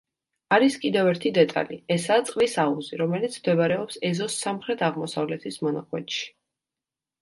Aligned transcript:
არის 0.55 0.77
კიდევ 0.85 1.09
ერთი 1.11 1.31
დეტალი, 1.35 1.77
ესაა 1.97 2.25
წყლის 2.31 2.57
აუზი, 2.65 2.99
რომელიც 3.05 3.39
მდებარეობს 3.43 4.03
ეზოს 4.13 4.43
სამხრეთ-აღმოსავლეთის 4.49 5.65
მონაკვეთში. 5.69 6.31